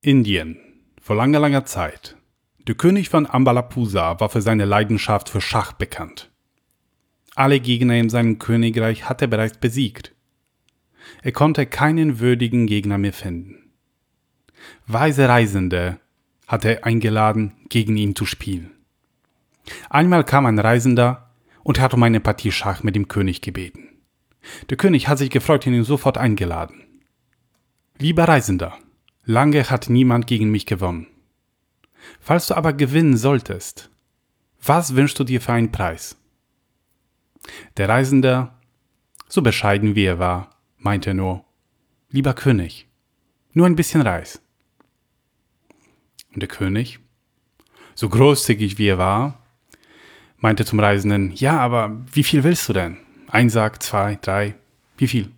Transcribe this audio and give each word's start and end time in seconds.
Indien. 0.00 0.60
Vor 1.02 1.16
langer, 1.16 1.40
langer 1.40 1.64
Zeit. 1.64 2.16
Der 2.68 2.76
König 2.76 3.08
von 3.08 3.28
Ambalapusa 3.28 4.20
war 4.20 4.28
für 4.28 4.40
seine 4.40 4.64
Leidenschaft 4.64 5.28
für 5.28 5.40
Schach 5.40 5.72
bekannt. 5.72 6.30
Alle 7.34 7.58
Gegner 7.58 7.96
in 7.96 8.08
seinem 8.08 8.38
Königreich 8.38 9.08
hat 9.08 9.22
er 9.22 9.26
bereits 9.26 9.58
besiegt. 9.58 10.14
Er 11.22 11.32
konnte 11.32 11.66
keinen 11.66 12.20
würdigen 12.20 12.68
Gegner 12.68 12.96
mehr 12.96 13.12
finden. 13.12 13.72
Weise 14.86 15.28
Reisende 15.28 15.98
hat 16.46 16.64
er 16.64 16.84
eingeladen, 16.84 17.54
gegen 17.68 17.96
ihn 17.96 18.14
zu 18.14 18.24
spielen. 18.24 18.70
Einmal 19.90 20.22
kam 20.22 20.46
ein 20.46 20.60
Reisender 20.60 21.32
und 21.64 21.80
hat 21.80 21.92
um 21.92 22.04
eine 22.04 22.20
Partie 22.20 22.52
Schach 22.52 22.84
mit 22.84 22.94
dem 22.94 23.08
König 23.08 23.40
gebeten. 23.40 23.88
Der 24.70 24.76
König 24.76 25.08
hat 25.08 25.18
sich 25.18 25.30
gefreut 25.30 25.66
und 25.66 25.74
ihn 25.74 25.82
sofort 25.82 26.18
eingeladen. 26.18 26.84
Lieber 27.98 28.28
Reisender, 28.28 28.78
lange 29.28 29.68
hat 29.68 29.90
niemand 29.90 30.26
gegen 30.26 30.50
mich 30.50 30.64
gewonnen. 30.64 31.06
Falls 32.18 32.46
du 32.46 32.56
aber 32.56 32.72
gewinnen 32.72 33.18
solltest, 33.18 33.90
was 34.62 34.96
wünschst 34.96 35.18
du 35.18 35.24
dir 35.24 35.42
für 35.42 35.52
einen 35.52 35.70
Preis? 35.70 36.16
Der 37.76 37.90
Reisende, 37.90 38.50
so 39.28 39.42
bescheiden 39.42 39.94
wie 39.94 40.04
er 40.04 40.18
war, 40.18 40.56
meinte 40.78 41.12
nur, 41.12 41.44
lieber 42.08 42.32
König, 42.32 42.88
nur 43.52 43.66
ein 43.66 43.76
bisschen 43.76 44.00
Reis. 44.00 44.40
Und 46.32 46.40
der 46.40 46.48
König, 46.48 46.98
so 47.94 48.08
großzügig 48.08 48.78
wie 48.78 48.88
er 48.88 48.98
war, 48.98 49.42
meinte 50.38 50.64
zum 50.64 50.80
Reisenden, 50.80 51.32
ja, 51.34 51.60
aber 51.60 52.00
wie 52.12 52.24
viel 52.24 52.44
willst 52.44 52.66
du 52.70 52.72
denn? 52.72 52.96
Ein 53.26 53.50
Sack, 53.50 53.82
zwei, 53.82 54.16
drei, 54.22 54.54
wie 54.96 55.08
viel? 55.08 55.30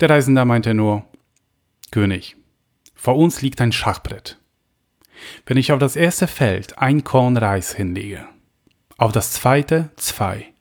Der 0.00 0.10
Reisende 0.10 0.44
meinte 0.44 0.74
nur, 0.74 1.06
König, 1.96 2.36
vor 2.94 3.16
uns 3.16 3.40
liegt 3.40 3.58
ein 3.62 3.72
Schachbrett. 3.72 4.38
Wenn 5.46 5.56
ich 5.56 5.72
auf 5.72 5.78
das 5.78 5.96
erste 5.96 6.26
Feld 6.28 6.76
ein 6.76 7.04
Korn 7.04 7.38
Reis 7.38 7.72
hinlege, 7.72 8.28
auf 8.98 9.12
das 9.12 9.32
zweite 9.32 9.88
zwei, 9.96 10.52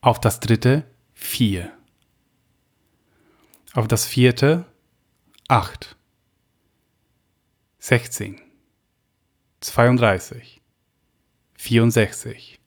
auf 0.00 0.20
das 0.20 0.40
dritte 0.40 0.84
vier, 1.12 1.70
auf 3.74 3.86
das 3.88 4.06
vierte 4.06 4.64
acht, 5.48 5.96
sechzehn, 7.78 8.40
zweiunddreißig, 9.60 10.62
vierundsechzig, 11.58 12.58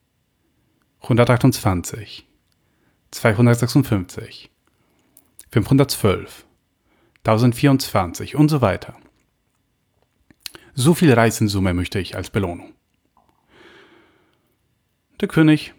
hundertachtundzwanzig, 1.02 2.28
zweihundertsechsundfünfzig, 3.10 4.52
fünfhundertzwölf, 5.50 6.45
tausendvierundzwanzig 7.26 8.36
und 8.36 8.48
so 8.48 8.60
weiter. 8.60 8.96
So 10.74 10.94
viel 10.94 11.12
Reis 11.12 11.40
in 11.40 11.48
Summe 11.48 11.74
möchte 11.74 11.98
ich 11.98 12.14
als 12.14 12.30
Belohnung. 12.30 12.72
Der 15.20 15.26
König 15.26 15.74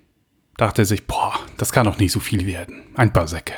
dachte 0.57 0.83
sich, 0.83 1.07
boah, 1.07 1.39
das 1.55 1.71
kann 1.71 1.85
doch 1.85 1.99
nicht 1.99 2.11
so 2.11 2.19
viel 2.19 2.45
werden. 2.45 2.83
Ein 2.95 3.13
paar 3.13 3.29
Säcke. 3.29 3.53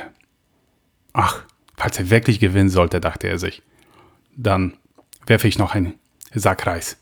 Ach, 1.12 1.44
falls 1.76 1.98
er 1.98 2.10
wirklich 2.10 2.38
gewinnen 2.38 2.68
sollte, 2.68 3.00
dachte 3.00 3.26
er 3.26 3.40
sich, 3.40 3.62
dann 4.36 4.76
werfe 5.26 5.48
ich 5.48 5.58
noch 5.58 5.74
einen 5.74 5.98
Sack 6.32 6.66
Reis 6.66 6.96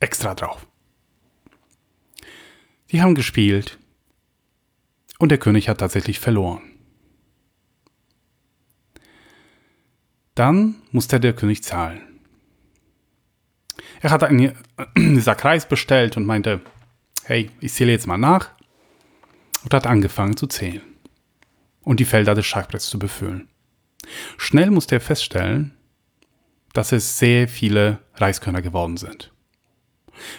extra 0.00 0.34
drauf. 0.34 0.66
Die 2.90 3.00
haben 3.00 3.14
gespielt 3.14 3.78
und 5.18 5.30
der 5.30 5.38
König 5.38 5.70
hat 5.70 5.78
tatsächlich 5.78 6.18
verloren. 6.20 6.69
Dann 10.40 10.76
musste 10.90 11.20
der 11.20 11.34
König 11.34 11.62
zahlen. 11.62 12.00
Er 14.00 14.10
hat 14.10 14.24
einen 14.24 14.54
Sack 15.20 15.44
Reis 15.44 15.68
bestellt 15.68 16.16
und 16.16 16.24
meinte, 16.24 16.62
hey, 17.24 17.50
ich 17.60 17.74
zähle 17.74 17.92
jetzt 17.92 18.06
mal 18.06 18.16
nach 18.16 18.48
und 19.64 19.74
hat 19.74 19.86
angefangen 19.86 20.38
zu 20.38 20.46
zählen 20.46 20.80
und 21.82 22.00
die 22.00 22.06
Felder 22.06 22.34
des 22.34 22.46
Schachbretts 22.46 22.88
zu 22.88 22.98
befüllen. 22.98 23.50
Schnell 24.38 24.70
musste 24.70 24.94
er 24.94 25.02
feststellen, 25.02 25.74
dass 26.72 26.92
es 26.92 27.18
sehr 27.18 27.46
viele 27.46 27.98
Reiskörner 28.14 28.62
geworden 28.62 28.96
sind. 28.96 29.34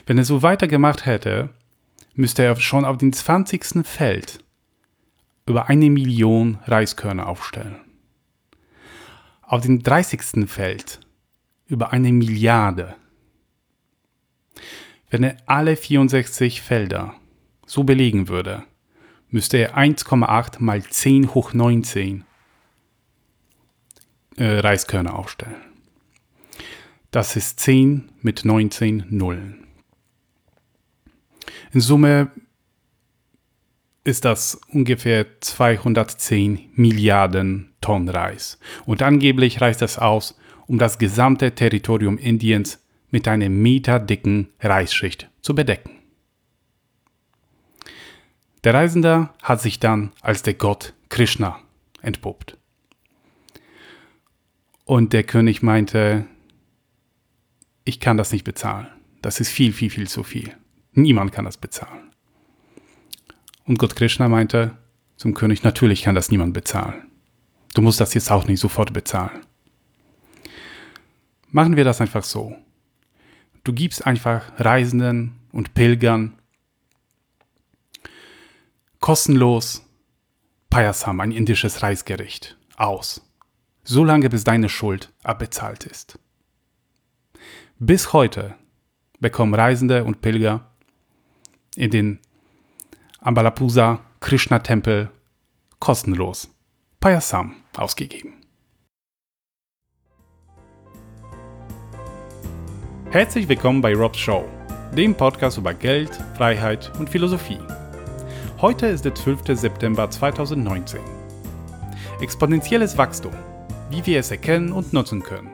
Wenn 0.07 0.17
er 0.17 0.25
so 0.25 0.41
weitergemacht 0.41 1.05
hätte, 1.05 1.49
müsste 2.15 2.41
er 2.41 2.55
schon 2.55 2.85
auf 2.85 2.97
dem 2.97 3.13
20. 3.13 3.85
Feld 3.85 4.43
über 5.45 5.69
eine 5.69 5.91
Million 5.91 6.57
Reiskörner 6.65 7.27
aufstellen. 7.27 7.90
Auf 9.51 9.63
dem 9.63 9.83
30. 9.83 10.49
Feld 10.49 11.01
über 11.67 11.91
eine 11.91 12.13
Milliarde. 12.13 12.95
Wenn 15.09 15.23
er 15.23 15.35
alle 15.45 15.75
64 15.75 16.61
Felder 16.61 17.15
so 17.65 17.83
belegen 17.83 18.29
würde, 18.29 18.63
müsste 19.27 19.57
er 19.57 19.77
1,8 19.77 20.63
mal 20.63 20.81
10 20.81 21.33
hoch 21.33 21.51
19 21.51 22.23
äh, 24.37 24.59
Reiskörner 24.59 25.19
aufstellen. 25.19 25.61
Das 27.11 27.35
ist 27.35 27.59
10 27.59 28.09
mit 28.21 28.45
19 28.45 29.07
Nullen. 29.09 29.67
In 31.73 31.81
Summe 31.81 32.31
ist 34.03 34.25
das 34.25 34.59
ungefähr 34.69 35.25
210 35.41 36.71
Milliarden 36.73 37.73
Tonnen 37.81 38.09
Reis. 38.09 38.59
Und 38.85 39.01
angeblich 39.01 39.61
reicht 39.61 39.81
das 39.81 39.99
aus, 39.99 40.37
um 40.67 40.77
das 40.77 40.97
gesamte 40.97 41.53
Territorium 41.53 42.17
Indiens 42.17 42.83
mit 43.09 43.27
einer 43.27 43.49
meterdicken 43.49 44.49
Reisschicht 44.59 45.29
zu 45.41 45.53
bedecken. 45.53 45.91
Der 48.63 48.73
Reisende 48.73 49.29
hat 49.41 49.61
sich 49.61 49.79
dann 49.79 50.11
als 50.21 50.43
der 50.43 50.53
Gott 50.53 50.93
Krishna 51.09 51.59
entpuppt. 52.01 52.57
Und 54.85 55.13
der 55.13 55.23
König 55.23 55.61
meinte, 55.61 56.25
ich 57.85 57.99
kann 57.99 58.17
das 58.17 58.31
nicht 58.31 58.43
bezahlen. 58.43 58.87
Das 59.21 59.39
ist 59.39 59.49
viel, 59.49 59.73
viel, 59.73 59.89
viel 59.89 60.07
zu 60.07 60.23
viel. 60.23 60.55
Niemand 60.93 61.31
kann 61.31 61.45
das 61.45 61.57
bezahlen. 61.57 62.10
Und 63.65 63.77
Gott 63.79 63.95
Krishna 63.95 64.27
meinte 64.27 64.77
zum 65.17 65.33
König, 65.33 65.63
natürlich 65.63 66.03
kann 66.03 66.15
das 66.15 66.31
niemand 66.31 66.53
bezahlen. 66.53 67.07
Du 67.73 67.81
musst 67.81 67.99
das 67.99 68.13
jetzt 68.13 68.31
auch 68.31 68.45
nicht 68.45 68.59
sofort 68.59 68.91
bezahlen. 68.93 69.41
Machen 71.49 71.75
wir 71.75 71.83
das 71.83 72.01
einfach 72.01 72.23
so. 72.23 72.55
Du 73.63 73.73
gibst 73.73 74.05
einfach 74.05 74.51
Reisenden 74.57 75.35
und 75.51 75.73
Pilgern 75.73 76.33
kostenlos 78.99 79.85
Payasam, 80.69 81.19
ein 81.19 81.31
indisches 81.31 81.83
Reisgericht, 81.83 82.57
aus. 82.77 83.21
Solange 83.83 84.29
bis 84.29 84.45
deine 84.45 84.69
Schuld 84.69 85.11
abbezahlt 85.23 85.83
ist. 85.83 86.17
Bis 87.77 88.13
heute 88.13 88.55
bekommen 89.19 89.53
Reisende 89.53 90.05
und 90.05 90.21
Pilger 90.21 90.71
in 91.75 91.91
den 91.91 92.19
Ambalapusa 93.23 93.99
Krishna 94.19 94.57
Tempel 94.57 95.11
kostenlos 95.77 96.49
Payasam 96.99 97.53
ausgegeben. 97.77 98.33
Herzlich 103.11 103.47
willkommen 103.47 103.79
bei 103.79 103.93
Rob's 103.93 104.17
Show, 104.17 104.43
dem 104.97 105.13
Podcast 105.13 105.59
über 105.59 105.75
Geld, 105.75 106.09
Freiheit 106.35 106.91
und 106.97 107.11
Philosophie. 107.11 107.59
Heute 108.59 108.87
ist 108.87 109.05
der 109.05 109.13
12. 109.13 109.55
September 109.55 110.09
2019. 110.09 110.99
Exponentielles 112.21 112.97
Wachstum, 112.97 113.33
wie 113.91 114.03
wir 114.03 114.19
es 114.19 114.31
erkennen 114.31 114.71
und 114.71 114.93
nutzen 114.93 115.21
können. 115.21 115.51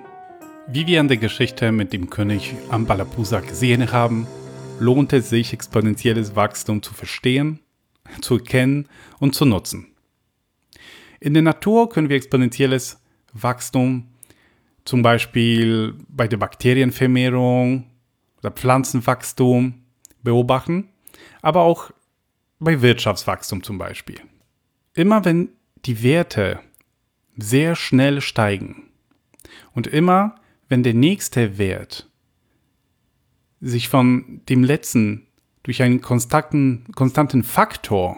Wie 0.67 0.87
wir 0.87 1.01
an 1.01 1.09
der 1.09 1.17
Geschichte 1.17 1.73
mit 1.73 1.91
dem 1.91 2.09
König 2.09 2.55
Ambalapusa 2.69 3.41
gesehen 3.41 3.91
haben, 3.91 4.25
lohnt 4.79 5.13
es 5.13 5.29
sich, 5.29 5.53
exponentielles 5.53 6.35
Wachstum 6.35 6.81
zu 6.81 6.93
verstehen, 6.93 7.59
zu 8.21 8.35
erkennen 8.35 8.87
und 9.19 9.35
zu 9.35 9.45
nutzen. 9.45 9.87
In 11.19 11.33
der 11.33 11.43
Natur 11.43 11.89
können 11.89 12.09
wir 12.09 12.15
exponentielles 12.15 13.01
Wachstum 13.33 14.07
zum 14.85 15.01
Beispiel 15.01 15.95
bei 16.07 16.27
der 16.27 16.37
Bakterienvermehrung 16.37 17.89
oder 18.39 18.51
Pflanzenwachstum 18.51 19.83
beobachten, 20.23 20.89
aber 21.41 21.61
auch 21.61 21.91
bei 22.59 22.81
Wirtschaftswachstum 22.81 23.63
zum 23.63 23.77
Beispiel. 23.77 24.19
Immer 24.93 25.25
wenn 25.25 25.49
die 25.85 26.03
Werte 26.03 26.59
sehr 27.35 27.75
schnell 27.75 28.21
steigen 28.21 28.89
und 29.73 29.87
immer 29.87 30.35
wenn 30.69 30.83
der 30.83 30.93
nächste 30.93 31.57
Wert 31.57 32.06
sich 33.61 33.89
von 33.89 34.41
dem 34.49 34.63
letzten 34.63 35.27
durch 35.63 35.81
einen 35.81 36.01
konstanten, 36.01 36.85
konstanten 36.95 37.43
Faktor 37.43 38.17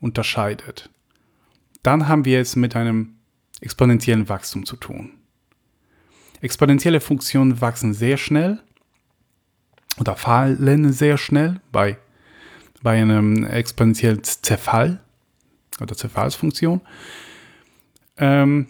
unterscheidet, 0.00 0.90
dann 1.82 2.08
haben 2.08 2.24
wir 2.24 2.40
es 2.40 2.56
mit 2.56 2.76
einem 2.76 3.14
exponentiellen 3.60 4.28
Wachstum 4.28 4.66
zu 4.66 4.76
tun. 4.76 5.12
Exponentielle 6.40 7.00
Funktionen 7.00 7.60
wachsen 7.60 7.94
sehr 7.94 8.16
schnell 8.16 8.60
oder 9.98 10.16
fallen 10.16 10.92
sehr 10.92 11.18
schnell 11.18 11.60
bei, 11.70 11.98
bei 12.82 13.00
einem 13.00 13.44
exponentiellen 13.44 14.22
Zerfall 14.24 15.00
oder 15.80 15.96
Zerfallsfunktion. 15.96 16.80
Ähm, 18.16 18.68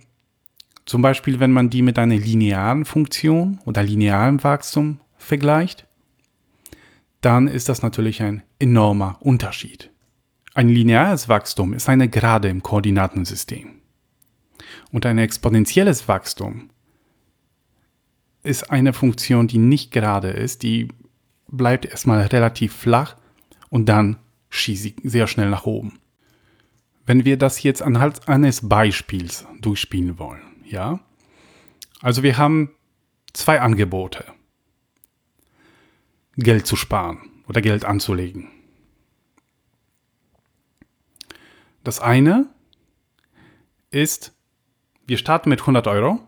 zum 0.84 1.02
Beispiel, 1.02 1.38
wenn 1.38 1.52
man 1.52 1.70
die 1.70 1.82
mit 1.82 1.98
einer 1.98 2.16
linearen 2.16 2.84
Funktion 2.84 3.60
oder 3.64 3.82
linearem 3.82 4.42
Wachstum 4.42 5.00
vergleicht, 5.16 5.86
dann 7.20 7.48
ist 7.48 7.68
das 7.68 7.82
natürlich 7.82 8.22
ein 8.22 8.42
enormer 8.58 9.18
Unterschied. 9.20 9.90
Ein 10.54 10.68
lineares 10.68 11.28
Wachstum 11.28 11.72
ist 11.74 11.88
eine 11.88 12.08
Gerade 12.08 12.48
im 12.48 12.62
Koordinatensystem. 12.62 13.80
Und 14.90 15.06
ein 15.06 15.18
exponentielles 15.18 16.08
Wachstum 16.08 16.70
ist 18.42 18.70
eine 18.70 18.92
Funktion, 18.92 19.46
die 19.46 19.58
nicht 19.58 19.92
gerade 19.92 20.30
ist, 20.30 20.62
die 20.62 20.88
bleibt 21.48 21.84
erstmal 21.84 22.22
relativ 22.26 22.74
flach 22.74 23.16
und 23.68 23.88
dann 23.88 24.16
schießt 24.48 24.82
sie 24.82 24.96
sehr 25.04 25.26
schnell 25.26 25.50
nach 25.50 25.66
oben. 25.66 25.98
Wenn 27.06 27.24
wir 27.24 27.36
das 27.36 27.62
jetzt 27.62 27.82
anhand 27.82 28.28
eines 28.28 28.68
Beispiels 28.68 29.46
durchspielen 29.60 30.18
wollen, 30.18 30.42
ja? 30.64 31.00
Also 32.00 32.22
wir 32.22 32.38
haben 32.38 32.70
zwei 33.32 33.60
Angebote. 33.60 34.24
Geld 36.36 36.66
zu 36.66 36.76
sparen 36.76 37.42
oder 37.48 37.60
Geld 37.60 37.84
anzulegen. 37.84 38.48
Das 41.82 42.00
eine 42.00 42.46
ist, 43.90 44.32
wir 45.06 45.18
starten 45.18 45.48
mit 45.48 45.60
100 45.60 45.86
Euro 45.86 46.20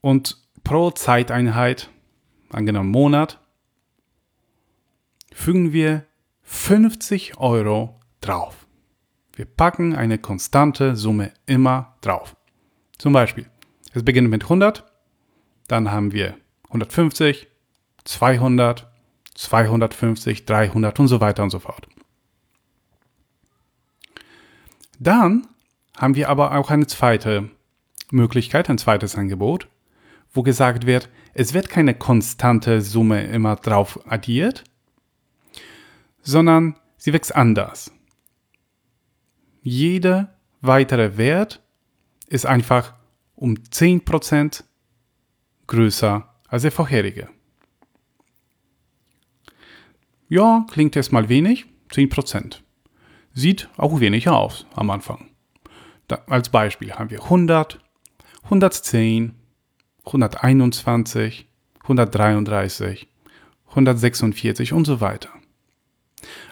und 0.00 0.38
pro 0.64 0.90
Zeiteinheit, 0.90 1.90
angenommen 2.50 2.90
Monat, 2.90 3.40
fügen 5.32 5.72
wir 5.72 6.04
50 6.42 7.38
Euro 7.38 7.98
drauf. 8.20 8.66
Wir 9.32 9.44
packen 9.44 9.94
eine 9.94 10.18
konstante 10.18 10.96
Summe 10.96 11.32
immer 11.46 11.96
drauf. 12.00 12.36
Zum 12.98 13.12
Beispiel, 13.12 13.48
es 13.92 14.04
beginnt 14.04 14.30
mit 14.30 14.42
100, 14.44 14.84
dann 15.68 15.90
haben 15.90 16.12
wir 16.12 16.36
150, 16.68 17.48
200, 18.04 18.90
250, 19.34 20.46
300 20.46 21.00
und 21.00 21.08
so 21.08 21.20
weiter 21.20 21.42
und 21.42 21.50
so 21.50 21.58
fort. 21.58 21.88
Dann 24.98 25.46
haben 25.96 26.14
wir 26.14 26.28
aber 26.28 26.56
auch 26.56 26.70
eine 26.70 26.86
zweite 26.86 27.50
Möglichkeit, 28.10 28.70
ein 28.70 28.78
zweites 28.78 29.16
Angebot 29.16 29.68
wo 30.32 30.42
gesagt 30.42 30.86
wird, 30.86 31.08
es 31.34 31.54
wird 31.54 31.68
keine 31.68 31.94
konstante 31.94 32.80
Summe 32.80 33.24
immer 33.24 33.56
drauf 33.56 34.00
addiert, 34.06 34.64
sondern 36.22 36.76
sie 36.96 37.12
wächst 37.12 37.34
anders. 37.34 37.92
Jeder 39.62 40.36
weitere 40.60 41.16
Wert 41.16 41.62
ist 42.28 42.46
einfach 42.46 42.94
um 43.34 43.54
10% 43.54 44.64
größer 45.66 46.27
als 46.48 46.62
der 46.62 46.72
vorherige. 46.72 47.28
Ja, 50.28 50.66
klingt 50.70 50.96
erstmal 50.96 51.28
wenig, 51.28 51.66
10%. 51.90 52.58
Sieht 53.32 53.68
auch 53.76 54.00
wenig 54.00 54.28
aus 54.28 54.66
am 54.74 54.90
Anfang. 54.90 55.30
Da, 56.08 56.22
als 56.26 56.48
Beispiel 56.48 56.92
haben 56.92 57.10
wir 57.10 57.22
100, 57.22 57.80
110, 58.44 59.34
121, 60.04 61.46
133, 61.82 63.08
146 63.68 64.72
und 64.72 64.86
so 64.86 65.00
weiter. 65.00 65.30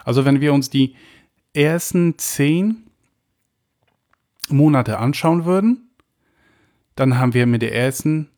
Also 0.05 0.25
wenn 0.25 0.41
wir 0.41 0.53
uns 0.53 0.69
die 0.69 0.95
ersten 1.53 2.17
zehn 2.17 2.87
Monate 4.49 4.99
anschauen 4.99 5.45
würden, 5.45 5.89
dann 6.95 7.17
haben 7.17 7.33
wir 7.33 7.45
mit 7.45 7.61
der 7.61 7.75
ersten 7.75 8.29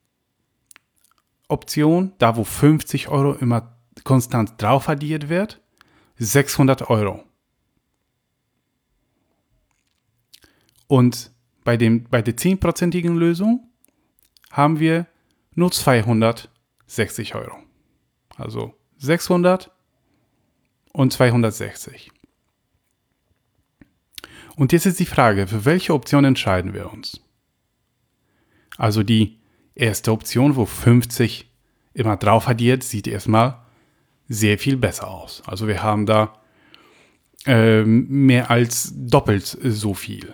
Option, 1.50 2.13
da 2.19 2.38
wo 2.38 2.44
50 2.44 3.10
Euro 3.10 3.34
immer 3.34 3.75
konstant 4.04 4.62
drauf 4.62 4.88
addiert 4.88 5.28
wird, 5.28 5.62
600 6.18 6.90
Euro. 6.90 7.24
Und 10.88 11.31
bei, 11.63 11.78
dem, 11.78 12.06
bei 12.06 12.22
der 12.22 12.36
10%igen 12.36 13.16
Lösung 13.16 13.69
haben 14.51 14.80
wir 14.80 15.07
nur 15.54 15.72
260 15.72 17.36
Euro. 17.36 17.57
Also 18.38 18.74
600 18.98 19.72
und 20.94 21.13
260. 21.13 22.12
Und 24.56 24.72
jetzt 24.72 24.86
ist 24.86 25.00
die 25.00 25.06
Frage, 25.06 25.48
für 25.48 25.66
welche 25.66 25.94
Option 25.94 26.25
entscheiden 26.25 26.74
wir 26.74 26.92
uns? 26.92 27.22
Also 28.78 29.04
die 29.04 29.38
erste 29.80 30.12
Option, 30.12 30.56
wo 30.56 30.66
50 30.66 31.50
immer 31.94 32.18
drauf 32.18 32.48
addiert, 32.48 32.84
sieht 32.84 33.08
erstmal 33.08 33.60
sehr 34.28 34.58
viel 34.58 34.78
besser 34.78 35.10
aus. 35.10 35.42
Also 35.46 35.68
wir 35.68 35.81
haben 35.81 36.06
da 36.06 36.34
äh, 37.46 37.84
mehr 37.84 38.52
als 38.52 38.94
doppelt 38.96 39.58
so 39.64 39.94
viel 39.94 40.34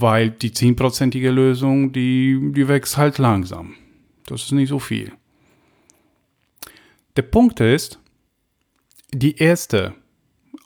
weil 0.00 0.30
die 0.30 0.50
10%ige 0.50 1.30
Lösung, 1.30 1.92
die, 1.92 2.52
die 2.52 2.68
wächst 2.68 2.96
halt 2.96 3.18
langsam. 3.18 3.74
Das 4.26 4.42
ist 4.42 4.52
nicht 4.52 4.68
so 4.68 4.78
viel. 4.78 5.12
Der 7.16 7.22
Punkt 7.22 7.60
ist, 7.60 7.98
die 9.12 9.36
erste 9.36 9.94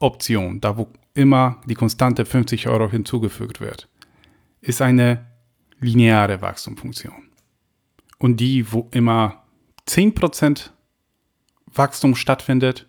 Option, 0.00 0.60
da 0.60 0.76
wo 0.76 0.88
immer 1.14 1.60
die 1.66 1.74
konstante 1.74 2.24
50 2.24 2.68
Euro 2.68 2.90
hinzugefügt 2.90 3.60
wird, 3.60 3.88
ist 4.60 4.82
eine 4.82 5.26
lineare 5.84 6.40
Wachstumsfunktion. 6.40 7.30
Und 8.18 8.38
die, 8.38 8.72
wo 8.72 8.88
immer 8.90 9.44
10% 9.86 10.70
Wachstum 11.66 12.14
stattfindet, 12.14 12.86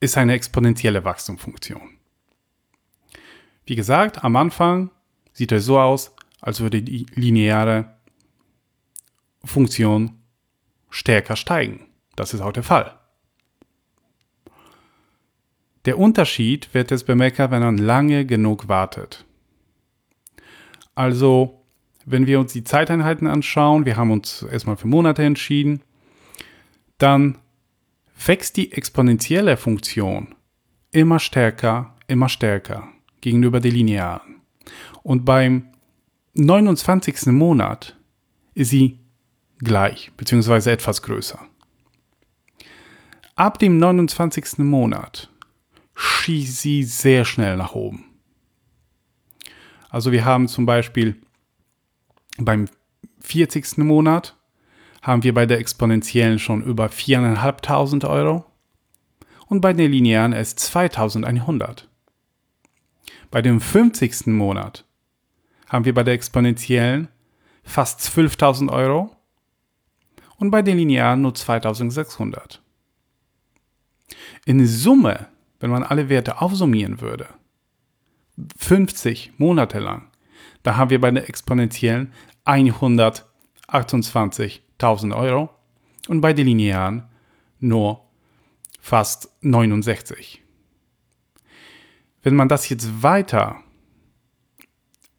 ist 0.00 0.16
eine 0.16 0.32
exponentielle 0.32 1.04
Wachstumsfunktion. 1.04 1.98
Wie 3.66 3.76
gesagt, 3.76 4.24
am 4.24 4.36
Anfang 4.36 4.90
sieht 5.32 5.52
es 5.52 5.64
so 5.64 5.78
aus, 5.78 6.14
als 6.40 6.60
würde 6.60 6.82
die 6.82 7.06
lineare 7.14 7.94
Funktion 9.44 10.18
stärker 10.90 11.36
steigen. 11.36 11.86
Das 12.16 12.34
ist 12.34 12.40
auch 12.40 12.52
der 12.52 12.64
Fall. 12.64 12.98
Der 15.84 15.98
Unterschied 15.98 16.72
wird 16.74 16.92
es 16.92 17.04
bemerkbar, 17.04 17.50
wenn 17.50 17.62
man 17.62 17.78
lange 17.78 18.24
genug 18.24 18.68
wartet. 18.68 19.24
Also, 20.94 21.61
wenn 22.04 22.26
wir 22.26 22.40
uns 22.40 22.52
die 22.52 22.64
Zeiteinheiten 22.64 23.26
anschauen, 23.26 23.84
wir 23.86 23.96
haben 23.96 24.10
uns 24.10 24.42
erstmal 24.42 24.76
für 24.76 24.88
Monate 24.88 25.22
entschieden, 25.22 25.82
dann 26.98 27.38
wächst 28.26 28.56
die 28.56 28.72
exponentielle 28.72 29.56
Funktion 29.56 30.34
immer 30.90 31.18
stärker, 31.18 31.94
immer 32.06 32.28
stärker 32.28 32.88
gegenüber 33.20 33.60
der 33.60 33.72
linearen. 33.72 34.42
Und 35.02 35.24
beim 35.24 35.68
29. 36.34 37.26
Monat 37.26 37.96
ist 38.54 38.70
sie 38.70 38.98
gleich, 39.58 40.12
beziehungsweise 40.16 40.70
etwas 40.70 41.02
größer. 41.02 41.38
Ab 43.34 43.58
dem 43.58 43.78
29. 43.78 44.58
Monat 44.58 45.30
schießt 45.94 46.60
sie 46.60 46.84
sehr 46.84 47.24
schnell 47.24 47.56
nach 47.56 47.74
oben. 47.74 48.04
Also 49.88 50.12
wir 50.12 50.24
haben 50.24 50.48
zum 50.48 50.64
Beispiel 50.66 51.16
beim 52.38 52.68
40. 53.20 53.78
Monat 53.78 54.36
haben 55.02 55.22
wir 55.22 55.34
bei 55.34 55.46
der 55.46 55.58
exponentiellen 55.58 56.38
schon 56.38 56.62
über 56.62 56.86
4.500 56.86 58.08
Euro 58.08 58.44
und 59.46 59.60
bei 59.60 59.72
der 59.72 59.88
linearen 59.88 60.32
erst 60.32 60.60
2.100. 60.60 61.84
Bei 63.30 63.42
dem 63.42 63.60
50. 63.60 64.28
Monat 64.28 64.84
haben 65.68 65.84
wir 65.84 65.94
bei 65.94 66.02
der 66.02 66.14
exponentiellen 66.14 67.08
fast 67.64 68.00
12.000 68.00 68.70
Euro 68.70 69.16
und 70.36 70.50
bei 70.50 70.62
den 70.62 70.76
linearen 70.76 71.22
nur 71.22 71.32
2.600. 71.32 72.58
In 74.44 74.66
Summe, 74.66 75.28
wenn 75.60 75.70
man 75.70 75.82
alle 75.82 76.08
Werte 76.08 76.40
aufsummieren 76.40 77.00
würde, 77.00 77.28
50 78.56 79.32
Monate 79.38 79.78
lang, 79.78 80.11
da 80.62 80.76
haben 80.76 80.90
wir 80.90 81.00
bei 81.00 81.10
der 81.10 81.28
exponentiellen 81.28 82.12
128.000 82.46 85.16
Euro 85.16 85.50
und 86.08 86.20
bei 86.20 86.32
den 86.32 86.46
linearen 86.46 87.08
nur 87.58 88.08
fast 88.80 89.28
69. 89.42 90.42
Wenn 92.22 92.34
man 92.34 92.48
das 92.48 92.68
jetzt 92.68 93.02
weiter 93.02 93.56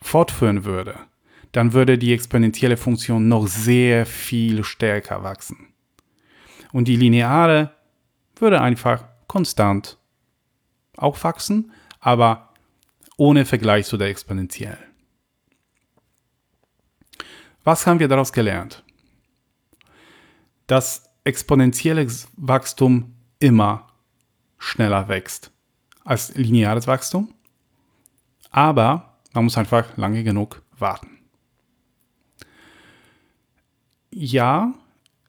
fortführen 0.02 0.66
würde, 0.66 0.98
dann 1.54 1.74
würde 1.74 1.98
die 1.98 2.14
exponentielle 2.14 2.78
Funktion 2.78 3.28
noch 3.28 3.48
sehr 3.48 4.06
viel 4.06 4.64
stärker 4.64 5.24
wachsen. 5.24 5.74
Und 6.72 6.88
die 6.88 6.96
lineare 6.96 7.74
würde 8.36 8.62
einfach 8.62 9.06
konstant 9.28 9.98
auch 10.98 11.24
wachsen, 11.24 11.72
aber 12.00 12.54
ohne 13.18 13.46
Vergleich 13.46 13.86
zu 13.86 13.98
der 13.98 14.08
exponentiellen. 14.08 14.93
Was 17.64 17.88
haben 17.88 18.00
wir 18.00 18.08
daraus 18.08 18.34
gelernt? 18.34 18.84
Dass 20.68 21.04
exponentielle 21.24 22.08
Wachstum 22.36 23.16
immer 23.40 23.88
schneller 24.58 25.08
wächst 25.08 25.52
als 26.04 26.36
lineares 26.36 26.88
Wachstum, 26.88 27.34
aber 28.52 29.18
man 29.34 29.46
muss 29.46 29.58
einfach 29.58 29.96
lange 29.98 30.24
genug 30.24 30.62
warten. 30.78 31.10
Ja, 34.12 34.74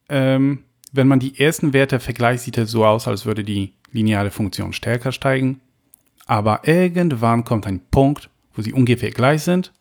ähm, 0.08 0.64
wenn 0.92 1.08
man 1.08 1.20
die 1.20 1.38
ersten 1.40 1.72
Werte 1.72 2.00
vergleicht, 2.00 2.44
sieht 2.44 2.58
es 2.58 2.70
so 2.70 2.84
aus, 2.84 3.08
als 3.08 3.24
würde 3.24 3.44
die 3.44 3.74
lineare 3.92 4.30
Funktion 4.30 4.72
stärker 4.72 5.12
steigen. 5.12 5.60
Aber 6.26 6.66
irgendwann 6.68 7.44
kommt 7.44 7.66
ein 7.66 7.80
Punkt, 7.90 8.30
wo 8.54 8.62
sie 8.62 8.72
ungefähr 8.72 9.10
gleich 9.10 9.42
sind 9.42 9.72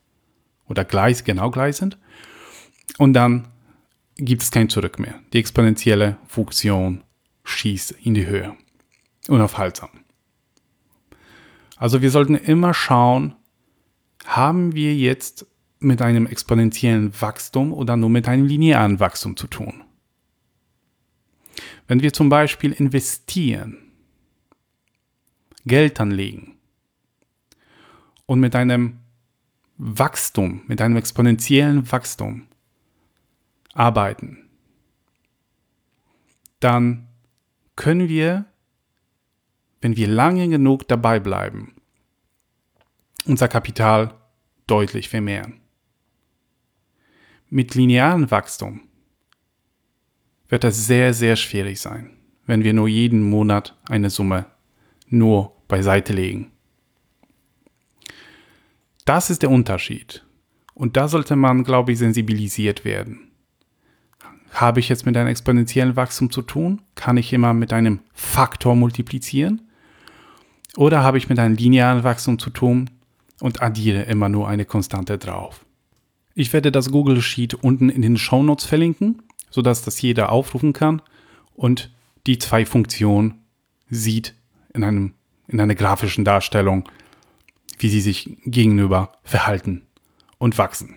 oder 0.67 0.85
gleich, 0.85 1.23
genau 1.23 1.51
gleich 1.51 1.75
sind. 1.75 1.97
Und 2.97 3.13
dann 3.13 3.47
gibt 4.15 4.43
es 4.43 4.51
kein 4.51 4.69
Zurück 4.69 4.99
mehr. 4.99 5.19
Die 5.33 5.39
exponentielle 5.39 6.17
Funktion 6.27 7.03
schießt 7.43 7.91
in 7.91 8.13
die 8.13 8.25
Höhe. 8.25 8.55
Unaufhaltsam. 9.27 9.89
Also 11.77 12.01
wir 12.01 12.11
sollten 12.11 12.35
immer 12.35 12.73
schauen, 12.73 13.35
haben 14.25 14.73
wir 14.73 14.95
jetzt 14.95 15.45
mit 15.79 16.01
einem 16.01 16.27
exponentiellen 16.27 17.19
Wachstum 17.19 17.73
oder 17.73 17.97
nur 17.97 18.09
mit 18.09 18.27
einem 18.27 18.45
linearen 18.45 18.99
Wachstum 18.99 19.35
zu 19.35 19.47
tun? 19.47 19.83
Wenn 21.87 22.01
wir 22.01 22.13
zum 22.13 22.29
Beispiel 22.29 22.71
investieren, 22.71 23.77
Geld 25.65 25.99
anlegen 25.99 26.55
und 28.25 28.39
mit 28.39 28.55
einem 28.55 28.99
Wachstum, 29.77 30.61
mit 30.67 30.81
einem 30.81 30.97
exponentiellen 30.97 31.91
Wachstum 31.91 32.47
arbeiten, 33.73 34.49
dann 36.59 37.07
können 37.75 38.07
wir, 38.07 38.45
wenn 39.81 39.97
wir 39.97 40.07
lange 40.07 40.47
genug 40.47 40.87
dabei 40.87 41.19
bleiben, 41.19 41.75
unser 43.25 43.47
Kapital 43.47 44.13
deutlich 44.67 45.09
vermehren. 45.09 45.61
Mit 47.49 47.75
linearem 47.75 48.31
Wachstum 48.31 48.81
wird 50.47 50.63
es 50.63 50.87
sehr, 50.87 51.13
sehr 51.13 51.35
schwierig 51.35 51.79
sein, 51.81 52.17
wenn 52.45 52.63
wir 52.63 52.73
nur 52.73 52.87
jeden 52.87 53.29
Monat 53.29 53.77
eine 53.87 54.09
Summe 54.09 54.45
nur 55.07 55.55
beiseite 55.67 56.13
legen. 56.13 56.51
Das 59.05 59.29
ist 59.29 59.41
der 59.41 59.49
Unterschied. 59.49 60.25
Und 60.73 60.97
da 60.97 61.07
sollte 61.07 61.35
man, 61.35 61.63
glaube 61.63 61.91
ich, 61.91 61.99
sensibilisiert 61.99 62.85
werden. 62.85 63.32
Habe 64.53 64.79
ich 64.79 64.87
jetzt 64.87 65.05
mit 65.07 65.17
einem 65.17 65.29
exponentiellen 65.29 65.95
Wachstum 65.95 66.31
zu 66.31 66.43
tun? 66.43 66.81
Kann 66.93 67.17
ich 67.17 67.33
immer 67.33 67.53
mit 67.53 67.73
einem 67.73 67.99
Faktor 68.13 68.75
multiplizieren? 68.75 69.63
Oder 70.77 71.03
habe 71.03 71.17
ich 71.17 71.27
mit 71.27 71.39
einem 71.39 71.55
linearen 71.55 72.03
Wachstum 72.03 72.37
zu 72.37 72.51
tun 72.51 72.91
und 73.41 73.63
addiere 73.63 74.03
immer 74.03 74.29
nur 74.29 74.47
eine 74.47 74.65
Konstante 74.65 75.17
drauf? 75.17 75.65
Ich 76.35 76.53
werde 76.53 76.71
das 76.71 76.91
Google 76.91 77.21
Sheet 77.21 77.55
unten 77.55 77.89
in 77.89 78.03
den 78.03 78.17
Show 78.17 78.43
Notes 78.43 78.65
verlinken, 78.65 79.23
sodass 79.49 79.83
das 79.83 80.01
jeder 80.01 80.31
aufrufen 80.31 80.73
kann 80.73 81.01
und 81.55 81.91
die 82.27 82.37
zwei 82.37 82.65
Funktionen 82.65 83.41
sieht 83.89 84.35
in, 84.73 84.83
einem, 84.83 85.13
in 85.47 85.59
einer 85.59 85.75
grafischen 85.75 86.25
Darstellung, 86.25 86.87
wie 87.79 87.89
sie 87.89 88.01
sich 88.01 88.37
gegenüber 88.45 89.13
verhalten 89.23 89.83
und 90.37 90.57
wachsen. 90.57 90.95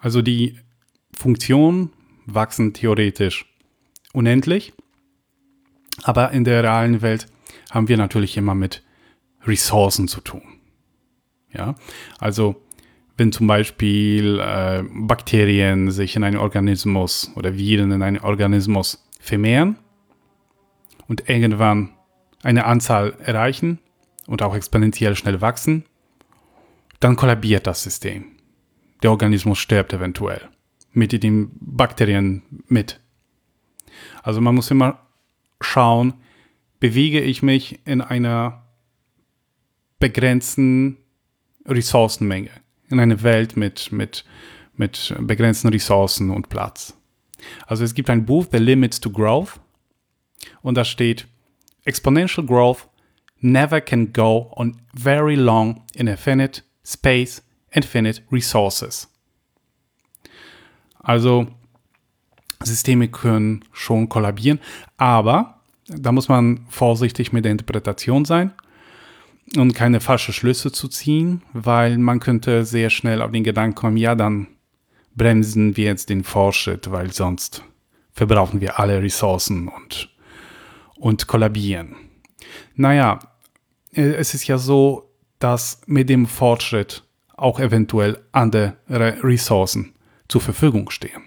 Also 0.00 0.22
die 0.22 0.58
Funktionen 1.12 1.90
wachsen 2.34 2.72
theoretisch 2.74 3.46
unendlich, 4.12 4.72
aber 6.02 6.30
in 6.30 6.44
der 6.44 6.62
realen 6.62 7.02
Welt 7.02 7.26
haben 7.70 7.88
wir 7.88 7.96
natürlich 7.96 8.36
immer 8.36 8.54
mit 8.54 8.82
Ressourcen 9.44 10.08
zu 10.08 10.20
tun. 10.20 10.42
Ja, 11.52 11.74
also 12.18 12.62
wenn 13.16 13.32
zum 13.32 13.46
Beispiel 13.46 14.38
äh, 14.40 14.84
Bakterien 14.92 15.90
sich 15.90 16.14
in 16.14 16.24
einem 16.24 16.40
Organismus 16.40 17.32
oder 17.34 17.56
Viren 17.56 17.90
in 17.90 18.02
einem 18.02 18.22
Organismus 18.22 19.04
vermehren 19.18 19.78
und 21.08 21.28
irgendwann 21.28 21.90
eine 22.42 22.66
Anzahl 22.66 23.14
erreichen 23.24 23.78
und 24.26 24.42
auch 24.42 24.54
exponentiell 24.54 25.16
schnell 25.16 25.40
wachsen, 25.40 25.84
dann 27.00 27.16
kollabiert 27.16 27.66
das 27.66 27.82
System. 27.82 28.26
Der 29.02 29.10
Organismus 29.10 29.58
stirbt 29.58 29.92
eventuell 29.92 30.48
mit 30.92 31.22
den 31.22 31.50
Bakterien 31.60 32.42
mit. 32.66 33.00
Also 34.22 34.40
man 34.40 34.54
muss 34.54 34.70
immer 34.70 35.00
schauen, 35.60 36.14
bewege 36.80 37.20
ich 37.20 37.42
mich 37.42 37.80
in 37.84 38.00
einer 38.00 38.64
begrenzten 39.98 40.98
Ressourcenmenge, 41.66 42.50
in 42.88 43.00
einer 43.00 43.22
Welt 43.22 43.56
mit, 43.56 43.90
mit, 43.92 44.24
mit 44.76 45.14
begrenzten 45.20 45.68
Ressourcen 45.68 46.30
und 46.30 46.48
Platz. 46.48 46.96
Also 47.66 47.84
es 47.84 47.94
gibt 47.94 48.10
ein 48.10 48.26
Buch, 48.26 48.46
The 48.50 48.58
Limits 48.58 49.00
to 49.00 49.10
Growth, 49.10 49.60
und 50.62 50.76
da 50.76 50.84
steht, 50.84 51.26
exponential 51.84 52.46
growth 52.46 52.88
never 53.40 53.80
can 53.80 54.12
go 54.12 54.52
on 54.56 54.80
very 54.94 55.36
long 55.36 55.82
in 55.94 56.08
infinite 56.08 56.62
space, 56.84 57.42
infinite 57.72 58.22
resources. 58.30 59.08
Also 61.08 61.46
Systeme 62.62 63.08
können 63.08 63.64
schon 63.72 64.10
kollabieren, 64.10 64.60
aber 64.98 65.62
da 65.86 66.12
muss 66.12 66.28
man 66.28 66.66
vorsichtig 66.68 67.32
mit 67.32 67.46
der 67.46 67.52
Interpretation 67.52 68.26
sein 68.26 68.52
und 69.56 69.72
keine 69.72 70.00
falschen 70.00 70.34
Schlüsse 70.34 70.70
zu 70.70 70.86
ziehen, 70.86 71.40
weil 71.54 71.96
man 71.96 72.20
könnte 72.20 72.66
sehr 72.66 72.90
schnell 72.90 73.22
auf 73.22 73.30
den 73.30 73.42
Gedanken 73.42 73.74
kommen, 73.74 73.96
ja, 73.96 74.14
dann 74.14 74.48
bremsen 75.16 75.78
wir 75.78 75.86
jetzt 75.86 76.10
den 76.10 76.24
Fortschritt, 76.24 76.90
weil 76.90 77.10
sonst 77.10 77.64
verbrauchen 78.12 78.60
wir 78.60 78.78
alle 78.78 79.02
Ressourcen 79.02 79.68
und 79.68 80.10
und 80.96 81.26
kollabieren. 81.26 81.96
Naja, 82.74 83.18
äh, 83.94 84.02
es 84.02 84.34
ist 84.34 84.46
ja 84.46 84.58
so, 84.58 85.10
dass 85.38 85.80
mit 85.86 86.10
dem 86.10 86.26
Fortschritt 86.26 87.02
auch 87.34 87.60
eventuell 87.60 88.18
andere 88.32 88.76
Ressourcen 89.22 89.94
zur 90.28 90.40
Verfügung 90.40 90.90
stehen. 90.90 91.22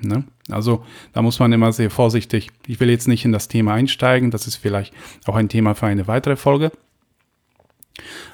Ne? 0.00 0.24
Also 0.50 0.84
da 1.12 1.22
muss 1.22 1.38
man 1.38 1.52
immer 1.52 1.72
sehr 1.72 1.90
vorsichtig. 1.90 2.50
Ich 2.66 2.80
will 2.80 2.90
jetzt 2.90 3.08
nicht 3.08 3.24
in 3.24 3.32
das 3.32 3.48
Thema 3.48 3.74
einsteigen, 3.74 4.30
das 4.30 4.46
ist 4.46 4.56
vielleicht 4.56 4.92
auch 5.26 5.36
ein 5.36 5.48
Thema 5.48 5.74
für 5.74 5.86
eine 5.86 6.06
weitere 6.06 6.36
Folge. 6.36 6.72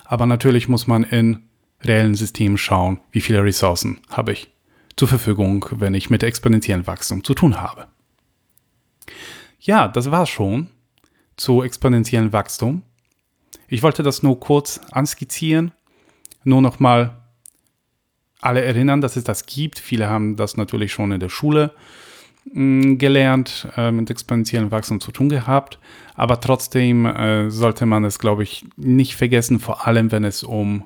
Aber 0.04 0.26
natürlich 0.26 0.68
muss 0.68 0.86
man 0.86 1.04
in 1.04 1.44
reellen 1.82 2.14
Systemen 2.14 2.58
schauen, 2.58 3.00
wie 3.12 3.20
viele 3.20 3.44
Ressourcen 3.44 4.00
habe 4.10 4.32
ich 4.32 4.50
zur 4.96 5.08
Verfügung, 5.08 5.64
wenn 5.70 5.94
ich 5.94 6.10
mit 6.10 6.22
exponentiellem 6.22 6.86
Wachstum 6.86 7.24
zu 7.24 7.34
tun 7.34 7.60
habe. 7.60 7.86
Ja, 9.60 9.88
das 9.88 10.10
war's 10.10 10.28
schon 10.28 10.68
zu 11.36 11.62
exponentiellem 11.62 12.32
Wachstum. 12.32 12.82
Ich 13.68 13.82
wollte 13.82 14.02
das 14.02 14.22
nur 14.22 14.40
kurz 14.40 14.80
anskizzieren, 14.90 15.72
nur 16.44 16.60
nochmal 16.60 17.19
alle 18.40 18.62
erinnern, 18.62 19.00
dass 19.00 19.16
es 19.16 19.24
das 19.24 19.46
gibt. 19.46 19.78
Viele 19.78 20.08
haben 20.08 20.36
das 20.36 20.56
natürlich 20.56 20.92
schon 20.92 21.12
in 21.12 21.20
der 21.20 21.28
Schule 21.28 21.72
mm, 22.52 22.96
gelernt, 22.96 23.68
äh, 23.76 23.90
mit 23.90 24.10
exponentiellem 24.10 24.70
Wachstum 24.70 25.00
zu 25.00 25.12
tun 25.12 25.28
gehabt. 25.28 25.78
Aber 26.14 26.40
trotzdem 26.40 27.06
äh, 27.06 27.50
sollte 27.50 27.86
man 27.86 28.04
es, 28.04 28.18
glaube 28.18 28.42
ich, 28.42 28.64
nicht 28.76 29.16
vergessen, 29.16 29.60
vor 29.60 29.86
allem 29.86 30.12
wenn 30.12 30.24
es 30.24 30.42
um 30.42 30.84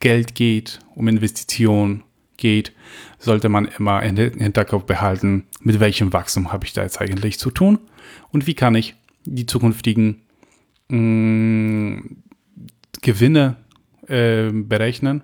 Geld 0.00 0.34
geht, 0.34 0.80
um 0.94 1.08
Investitionen 1.08 2.02
geht, 2.36 2.72
sollte 3.18 3.48
man 3.48 3.66
immer 3.66 4.00
den 4.00 4.38
Hinterkopf 4.38 4.84
behalten, 4.84 5.46
mit 5.60 5.78
welchem 5.78 6.12
Wachstum 6.12 6.52
habe 6.52 6.66
ich 6.66 6.72
da 6.72 6.82
jetzt 6.82 7.00
eigentlich 7.00 7.38
zu 7.38 7.50
tun 7.50 7.78
und 8.30 8.46
wie 8.46 8.54
kann 8.54 8.74
ich 8.74 8.96
die 9.24 9.46
zukünftigen 9.46 10.22
mh, 10.88 10.98
mm, 10.98 12.16
Gewinne 13.00 13.56
äh, 14.08 14.50
berechnen 14.52 15.22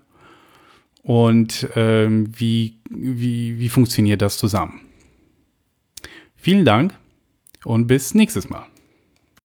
und 1.08 1.74
äh, 1.74 2.06
wie, 2.10 2.74
wie, 2.90 3.58
wie 3.58 3.68
funktioniert 3.70 4.20
das 4.20 4.36
zusammen. 4.36 4.82
Vielen 6.36 6.66
Dank 6.66 6.92
und 7.64 7.86
bis 7.86 8.12
nächstes 8.12 8.50
Mal. 8.50 8.66